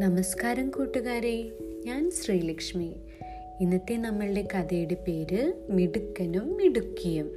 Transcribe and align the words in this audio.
നമസ്കാരം 0.00 0.70
കൂട്ടുകാരെ. 0.70 1.50
ഞാൻ 1.84 2.10
ശ്രീലക്ഷ്മി. 2.10 2.96
ഇന്നത്തെ 3.60 3.96
നമ്മളുടെ 3.96 4.48
കഥയുടെ 4.54 4.94
പേര് 4.94 5.52
മിടുക്കനും 5.70 6.56
മിടുക്കിയും. 6.56 7.30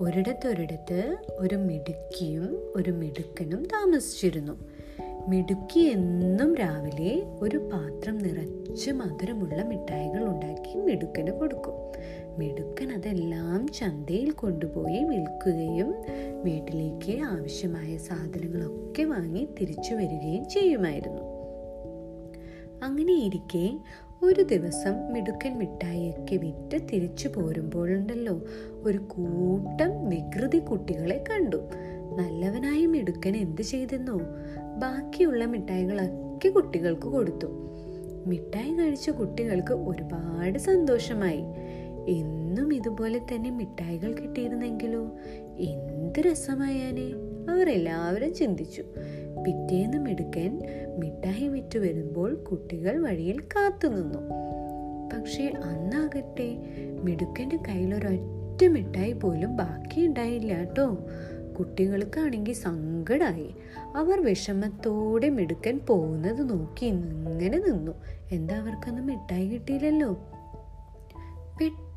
ഒരിടത്തൊരിടത്ത് 0.00 1.16
ഒരു 1.30 1.54
മിടുക്കിയും 1.54 2.72
ഒരു 2.76 2.90
മിടുക്കനും 2.90 3.64
താമസിച്ചിരുന്നു. 3.64 4.64
മിടുക്കി 5.28 5.80
എന്നും 5.80 6.54
രാവിലെ 6.54 7.22
ഒരു 7.40 7.56
പാത്രം 7.56 8.18
നിറച്ച് 8.18 8.90
മധുരമുള്ള 8.90 9.62
മിഠായികൾ 9.62 10.24
ഉണ്ടാക്കി 10.24 10.78
മിടുക്കന് 10.78 11.30
കൊടുക്കും. 11.30 11.74
മിടുക്കൻ 12.38 12.92
അതെല്ലാം 12.92 13.68
ചന്തയിൽ 13.68 14.30
കൊണ്ടുപോയി 14.30 15.04
വിൽക്കുകയും 15.04 15.94
വീട്ടിലേക്ക് 16.42 17.22
ആവശ്യമായ 17.22 17.96
സാധനങ്ങളൊക്കെ 17.96 19.02
വാങ്ങി 19.02 19.48
തിരിച്ചു 19.60 19.94
വരികയും 19.94 20.48
ചെയ്യുമായിരുന്നു. 20.48 21.33
അങ്ങനെ 22.84 23.12
ഇരിക്കെ 23.12 23.78
ഒരു 24.22 24.42
ദിവസം 24.42 25.12
മിടുക്കൻ 25.12 25.58
മിഠായിയൊക്കെ 25.58 26.36
വിറ്റ് 26.36 26.84
തിരിച്ചു 26.92 27.28
പോരുമ്പോഴുണ്ടല്ലോ. 27.28 28.40
ഒരു 28.82 28.98
കൂട്ടം 28.98 30.08
വികൃതി 30.08 30.58
കുട്ടികളെ 30.58 31.24
കണ്ടു. 31.30 31.56
നല്ലവനായ 32.16 32.86
മിടുക്കൻ 32.86 33.36
എന്ത് 33.36 33.62
ചെയ്തെന്നോ? 33.62 34.18
ബാക്കിയുള്ള 34.78 35.44
മിഠായികളൊക്കെ 35.44 36.48
കുട്ടികൾക്ക് 36.48 37.08
കൊടുത്തു. 37.08 37.46
മിഠായി 38.26 38.72
കഴിച്ച 38.72 39.10
കുട്ടികൾക്ക് 39.10 39.74
ഒരുപാട് 39.74 40.58
സന്തോഷമായി. 40.58 41.42
എന്നും 42.08 42.74
ഇതുപോലെ 42.74 43.18
തന്നെ 43.18 43.50
മിഠായികൾ 43.50 44.12
കിട്ടിയിരുന്നെങ്കിലോ? 44.12 45.10
എന്ത് 45.56 46.20
രസമായാനെ. 46.20 47.33
അവർ 47.50 47.68
എല്ലാവരും 47.68 48.34
ചിന്തിച്ചു. 48.34 48.82
പിറ്റേന്ന് 49.46 49.98
മിടുക്കൻ 49.98 50.62
മിഠായി 50.98 51.48
വിറ്റു 51.48 51.78
വരുമ്പോൾ 51.78 52.34
കുട്ടികൾ 52.34 53.02
വഴിയിൽ 53.02 53.40
കാത്തുനിന്നു 53.40 54.18
പക്ഷേ 55.12 55.52
അന്നാകട്ടെ 55.64 56.56
മിടുക്കന്റെ 57.02 57.56
കയ്യിലൊരൊറ്റ 57.56 58.64
മിഠായി 58.64 59.12
പോലും 59.12 59.56
ബാക്കിയുണ്ടായില്ല 59.56 60.58
കേട്ടോ. 60.58 60.98
കുട്ടികൾക്കാണെങ്കിൽ 61.58 62.52
സങ്കടമായി 62.52 63.54
അവർ 63.96 64.24
വിഷമത്തോടെ 64.24 65.28
മിടുക്കൻ 65.28 65.80
പോകുന്നത് 65.88 66.50
നോക്കി 66.50 66.86
ഇങ്ങനെ 66.86 67.58
നിന്നു. 67.58 67.92
എന്താ 68.32 68.58
അവർക്കൊന്നും 68.58 69.06
മിഠായി 69.06 69.46
കിട്ടിയില്ലല്ലോ? 69.46 70.18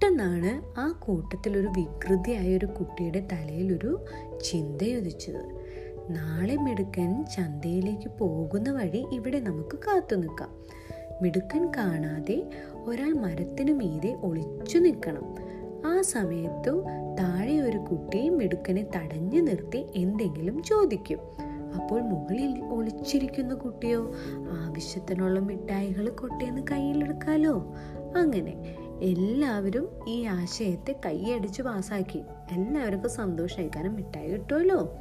പെട്ടെന്നാണ് 0.08 0.80
ആ 0.80 1.00
കൂട്ടത്തിൽ 1.03 1.58
ഒരു 1.58 1.67
വികൃതിയായ 1.67 2.58
ഒരു 2.58 2.66
കുട്ടിയുടെ 2.66 3.27
തലയിൽ 3.31 3.73
ഒരു 3.73 4.05
ചിന്തയൊതിച്ചത് 4.44 5.41
നാളെ 6.09 6.55
മിടുക്കൻ 6.55 7.25
ചന്തയിലേക്ക് 7.25 8.11
പോകുന്ന 8.19 8.72
വഴി 8.72 9.05
ഇവിടെ 9.11 9.39
നമുക്ക് 9.39 9.80
കാത്തു 9.80 10.16
നിൽക്കാം. 10.16 10.49
മിടുക്കൻ 11.22 11.72
കാണാതെ 11.77 12.49
ഒരാൾ 12.83 13.14
മരത്തിനു 13.14 13.73
മീതെ 13.73 14.16
ഒളിച്ചു 14.23 14.77
നിൽക്കണം. 14.77 15.36
ആ 15.86 16.02
സമയത്തു 16.02 16.83
താഴെ 17.19 17.59
ഒരു 17.59 17.77
കുട്ടി 17.77 18.30
മിടുക്കനെ 18.30 18.88
തടഞ്ഞു 18.95 19.42
നിർത്തി 19.42 19.86
എന്തെങ്കിലും 19.95 20.64
ചോദിക്കും. 20.64 21.19
അപ്പോൾ 21.75 22.02
മുകളിൽ 22.02 22.64
ഒളിച്ചിരിക്കുന്ന 22.66 23.53
കുട്ടിയോ 23.53 24.11
ആവശ്യത്തിനുള്ള 24.52 25.39
മിഠായികൾ 25.39 26.09
കൊട്ടയെന്ന് 26.09 26.61
കയ്യിലെടുക്കാലോ? 26.71 27.75
അങ്ങനെ 28.16 28.75
എല്ലാവരും 29.02 29.90
ഈ 30.08 30.23
ആശയത്തെ 30.23 30.95
കൈയടിച്ച് 31.06 31.62
പാസാക്കി 31.62 32.23
എല്ലാവർക്കും 32.52 33.09
സന്തോഷമായി. 33.09 33.70
കാരണം 33.76 33.95
മിഠായി 33.95 34.31
കിട്ടുമല്ലോ. 34.31 34.95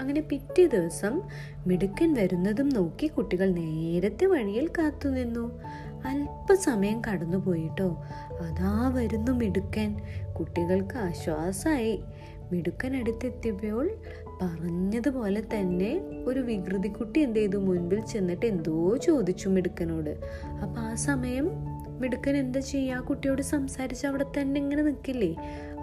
അങ്ങനെ 0.00 0.20
പിറ്റേ 0.20 0.66
ദിവസം 0.66 1.22
മിടുക്കൻ 1.66 2.14
വരുന്നതും 2.14 2.68
നോക്കി 2.68 3.06
കുട്ടികൾ 3.06 3.50
നേരത്തെ 3.50 4.26
വഴിയിൽ 4.26 4.68
കാത്തുനിന്നു 4.68 5.60
അല്പസമയം 6.04 7.02
കടന്നുപോയിട്ടോ 7.04 8.02
അതാ 8.40 8.92
വരുന്നു 8.94 9.32
മിടുക്കൻ. 9.32 9.96
കുട്ടികൾക്ക് 10.38 10.98
ആശ്വാസമായി. 10.98 12.02
മിടുക്കൻ 12.52 12.96
അടുത്തെത്തിയപ്പോൾ 12.96 13.90
പറഞ്ഞതുപോലെ 14.42 15.40
തന്നെ 15.40 16.00
ഒരു 16.26 16.40
വികൃതിക്കുട്ടി 16.40 17.20
എന്ത് 17.20 17.38
ചെയ്തു? 17.38 17.56
മുൻപിൽ 17.56 18.00
ചെന്നിട്ട് 18.00 18.46
എന്തോ 18.46 18.96
ചോദിച്ചു 18.96 19.48
മിടുക്കനോട്. 19.48 20.10
അപ്പം 20.44 20.78
ആ 20.78 20.94
സമയം 20.94 21.50
മിടുക്കൻ 22.00 22.36
എന്താ 22.36 22.60
ചെയ്യുക 22.60 22.96
ആ 22.96 23.00
കുട്ടിയോട് 23.00 23.42
സംസാരിച്ച് 23.42 24.06
അവിടെ 24.06 24.24
തന്നെ 24.24 24.60
ഇങ്ങനെ 24.60 24.82
നിൽക്കില്ലേ? 24.82 25.36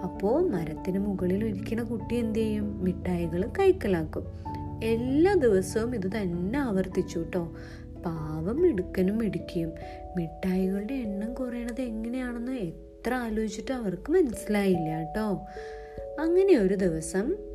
അപ്പോൾ 0.03 0.49
മരത്തിന് 0.49 0.99
മുകളിൽ 0.99 1.45
ഇരിക്കുന്ന 1.45 1.83
കുട്ടി 1.83 2.15
എന്ത് 2.15 2.39
ചെയ്യും? 2.39 2.83
മിഠായികൾ 2.83 3.49
കൈക്കലാക്കും. 3.59 4.23
എല്ലാ 4.83 5.33
ദിവസവും 5.33 5.95
ഇത് 5.95 6.11
തന്നെ 6.21 6.59
ആവർത്തിച്ചു 6.59 7.19
കേട്ടോ 7.19 7.55
പാവം 8.05 8.61
മിടുക്കനും 8.61 9.17
മിടുക്കിയും. 9.17 9.71
മിഠായികളുടെ 10.17 10.93
എണ്ണം 10.93 11.33
കുറയണത് 11.33 11.81
എങ്ങനെയാണെന്ന് 11.81 12.51
എത്ര 12.51 13.13
ആലോചിച്ചിട്ട് 13.13 13.71
അവർക്ക് 13.71 14.11
മനസ്സിലായില്ല 14.11 14.99
കേട്ടോ 14.99 15.41
അങ്ങനെ 16.19 16.57
ഒരു 16.57 16.75
ദിവസം 16.75 17.46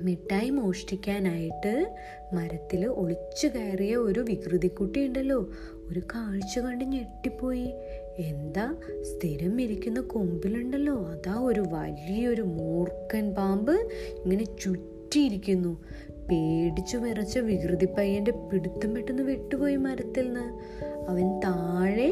മിഠായി 0.00 0.50
മോഷ്ടിക്കാനായിട്ട് 0.50 1.94
മരത്തിൽ 2.32 2.86
ഒളിച്ചു 2.86 3.46
കയറിയ 3.46 3.96
ഒരു 3.96 4.20
വികൃതിക്കുട്ടി 4.20 5.06
ഉണ്ടല്ലോ 5.06 5.50
ഒരു 5.90 6.00
കാഴ്ച 6.00 6.58
കണ്ട് 6.58 6.84
ഞെട്ടിപ്പോയി. 6.84 7.72
എന്താ? 8.18 8.76
സ്ഥിരം 9.02 9.60
ഇരിക്കുന്ന 9.60 10.00
കൊമ്പിലുണ്ടല്ലോ. 10.00 11.06
അതാ 11.08 11.34
ഒരു 11.34 11.64
വലിയൊരു 11.68 12.42
മൂർക്കൻ 12.42 13.34
പാമ്പ് 13.34 13.72
ഇങ്ങനെ 13.72 14.44
ചുറ്റിയിരിക്കുന്നു. 14.44 15.84
പേടിച്ചു 16.30 16.96
വിറച്ച 16.96 17.38
വികൃതി 17.38 17.86
പയ്യന്റെ 17.86 18.30
പിടുത്തം 18.30 18.94
പെട്ടെന്ന് 18.94 19.22
വിട്ടുപോയി 19.22 19.76
മരത്തിൽ 19.76 20.32
നിന്ന്. 20.32 20.84
അവൻ 21.10 21.38
താഴെ 21.38 22.10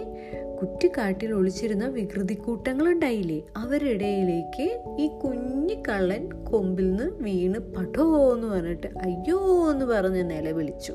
കുറ്റിക്കാട്ടിൽ 0.61 1.33
ഒളിച്ചിരുന്ന 1.33 1.87
വികൃതി 1.87 2.35
കൂട്ടങ്ങളുണ്ടായില്ലേ 2.35 3.43
അവരിടയിലേക്ക് 3.57 4.97
ഈ 4.99 5.07
കുഞ്ഞു 5.07 5.75
കള്ളൻ 5.89 6.45
കൊമ്പിൽ 6.45 6.91
നിന്ന് 6.91 7.05
വീണ് 7.23 7.59
പടോ 7.59 8.35
എന്ന് 8.35 8.47
പറഞ്ഞിട്ട് 8.47 8.87
അയ്യോ 8.87 9.71
എന്ന് 9.73 9.85
പറഞ്ഞ് 9.85 10.31
നിലവിളിച്ചു. 10.31 10.95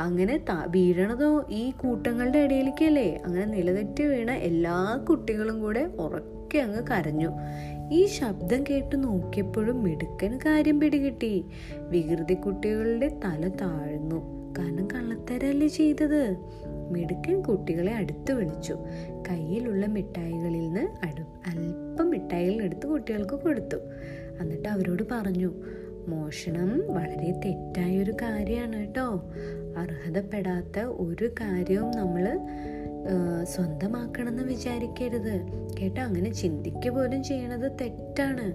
അങ്ങനെ 0.00 0.38
ത 0.38 0.50
വീഴണതോ 0.66 1.46
ഈ 1.50 1.70
കൂട്ടങ്ങളുടെ 1.70 2.38
ഇടയിലേക്കല്ലേ? 2.38 3.22
അങ്ങനെ 3.24 3.46
നിലതെറ്റി 3.46 4.02
വീണ 4.02 4.30
എല്ലാ 4.30 5.06
കുട്ടികളും 5.10 5.60
കൂടെ 5.60 5.90
ഉറക്കെ 6.00 6.58
അങ്ങ് 6.58 6.82
കരഞ്ഞു. 6.90 7.30
ഈ 7.92 8.06
ശബ്ദം 8.06 8.64
കേട്ട് 8.70 9.04
നോക്കിയപ്പോഴും 9.04 9.82
മിടുക്കൻ 9.82 10.38
കാര്യം 10.46 10.80
പിടികിട്ടി. 10.80 11.44
വികൃതി 11.90 12.34
കുട്ടികളുടെ 12.34 13.08
തല 13.24 13.48
താഴ്ന്നു. 13.48 14.42
കാരണം 14.58 14.88
കള്ളത്തരല്ലേ 14.94 15.66
ചെയ്തത്? 15.66 16.36
മിടുക്കൻ 16.90 17.40
കുട്ടികളെ 17.40 17.92
അടുത്ത് 17.94 18.32
വിളിച്ചു. 18.32 18.76
കയ്യിലുള്ള 19.28 19.86
മിഠായികളിൽ 19.86 20.60
നിന്ന് 20.60 21.06
അടു 21.06 21.22
അല്പം 21.46 22.10
മിഠായികൾ 22.10 22.62
എടുത്ത് 22.62 22.86
കുട്ടികൾക്ക് 22.86 23.34
കൊടുത്തു. 23.34 23.76
എന്നിട്ട് 24.40 24.68
അവരോട് 24.68 25.02
പറഞ്ഞു 25.10 25.52
മോഷണം 26.08 26.94
വളരെ 26.94 27.40
തെറ്റായൊരു 27.44 28.12
കാര്യമാണ് 28.22 28.76
കേട്ടോ. 28.76 29.30
അർഹതപ്പെടാത്ത 29.76 30.78
ഒരു 30.78 31.28
കാര്യവും 31.40 31.90
നമ്മൾ 31.96 32.40
സ്വന്തമാക്കണമെന്ന് 33.44 34.42
വിചാരിക്കരുത്. 34.42 35.34
കേട്ടോ 35.80 36.02
അങ്ങനെ 36.02 36.32
ചിന്തിക്കുക 36.32 36.90
പോലും 36.90 37.22
ചെയ്യണത് 37.22 37.72
തെറ്റാണ്. 37.80 38.46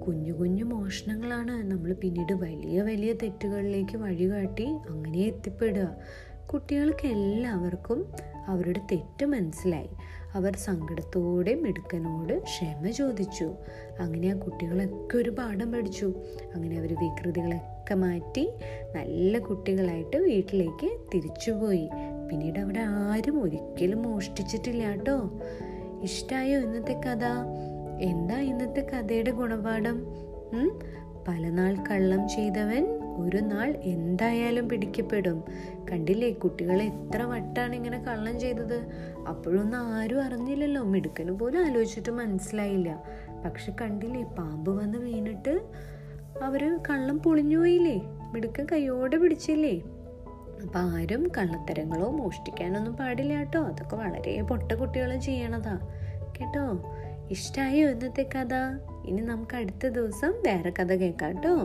കുഞ്ഞു 0.00 0.32
കുഞ്ഞു 0.32 0.64
മോഷണങ്ങളാണ്. 0.64 1.70
നമ്മൾ 1.70 1.92
പിന്നീട് 1.92 2.32
വലിയ 2.32 2.82
വലിയ 2.82 3.12
തെറ്റുകളിലേക്ക് 3.12 3.96
വഴികാട്ടി 3.96 4.64
അങ്ങനെ 4.64 5.18
എത്തിപ്പെടുക 5.18 5.96
കുട്ടികൾക്ക് 6.52 7.06
എല്ലാവർക്കും 7.06 8.12
അവരുടെ 8.46 8.80
തെറ്റ് 8.92 9.26
മനസ്സിലായി. 9.26 9.88
അവർ 10.34 10.56
സങ്കടത്തോടെ 10.56 11.54
മിടുക്കനോട് 11.54 12.42
ക്ഷമ 12.42 12.90
ചോദിച്ചു. 12.90 13.54
അങ്ങനെ 14.00 14.28
ആ 14.28 14.36
കുട്ടികളൊക്കെ 14.36 15.16
ഒരു 15.16 15.30
പാഠം 15.30 15.72
പഠിച്ചു. 15.72 16.14
അങ്ങനെ 16.54 16.78
അവർ 16.78 16.96
വികൃതികളൊക്കെ 17.00 17.94
മാറ്റി 17.94 18.50
നല്ല 18.96 19.38
കുട്ടികളായിട്ട് 19.38 20.16
വീട്ടിലേക്ക് 20.16 20.96
തിരിച്ചുപോയി. 21.14 21.88
പിന്നീട് 22.30 22.58
അവിടെ 22.58 22.80
ആരും 22.80 23.42
ഒരിക്കലും 23.42 24.02
മോഷ്ടിച്ചിട്ടില്ല 24.02 24.90
കേട്ടോ. 24.90 25.30
ഇഷ്ടായോ 26.02 26.60
ഇന്നത്തെ 26.60 26.92
കഥ? 26.92 27.24
എന്താ 28.00 28.40
ഇന്നത്തെ 28.40 28.80
കഥയുടെ 28.80 29.30
ഗുണപാഠം? 29.30 30.06
പല 31.28 31.48
നാൾ 31.48 31.76
കള്ളം 31.90 32.28
ചെയ്തവൻ 32.28 33.01
ഒരു 33.16 33.36
നാൾ 33.36 33.74
എന്തായാലും 33.82 34.68
പിടിക്കപ്പെടും. 34.68 35.44
കണ്ടില്ലേ 35.92 36.32
കുട്ടികൾ 36.32 36.82
എത്ര 36.82 37.22
വട്ടാണ് 37.22 37.76
ഇങ്ങനെ 37.76 37.98
കള്ളം 37.98 38.40
ചെയ്തത്? 38.40 38.86
അപ്പോഴൊന്നും 39.28 39.78
ആരും 39.78 40.22
അറിഞ്ഞില്ലല്ലോ. 40.22 40.82
മിടുക്കന് 40.82 41.30
പോലും 41.30 41.64
ആലോചിച്ചിട്ട് 41.64 42.10
മനസ്സിലായില്ല. 42.10 43.02
പക്ഷെ 43.44 43.72
കണ്ടില്ലേ 43.80 44.22
പാമ്പ് 44.22 44.70
വന്ന് 44.70 44.98
വീണിട്ട് 44.98 45.62
അവർ 46.42 46.78
കള്ളം 46.90 47.18
പൊളിഞ്ഞു 47.18 47.58
പോയില്ലേ? 47.58 48.00
മിടുക്കൻ 48.32 48.66
കൈയോടെ 48.72 49.16
പിടിച്ചില്ലേ? 49.16 49.80
അപ്പൊ 50.62 50.80
ആരും 50.80 51.30
കള്ളത്തരങ്ങളോ 51.38 52.10
മോഷ്ടിക്കാനൊന്നും 52.10 52.96
പാടില്ല 52.96 53.34
കേട്ടോ. 53.34 53.62
അതൊക്കെ 53.62 53.96
വളരെ 53.96 54.42
പൊട്ട 54.42 54.72
കുട്ടികൾ 54.72 55.16
ചെയ്യണതാ. 55.16 55.80
കേട്ടോ? 56.40 56.82
ഇഷ്ടായോ 57.30 57.90
ഇന്നത്തെ 57.90 58.28
കഥ? 58.34 58.54
ഇനി 59.06 59.22
നമുക്ക് 59.22 59.56
അടുത്ത 59.56 59.86
ദിവസം 59.86 60.34
വേറെ 60.46 60.70
കഥ 60.70 60.94
കേൾക്കാം 60.94 61.30
കേട്ടോ. 61.30 61.58